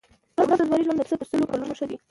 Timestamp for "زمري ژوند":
0.67-0.97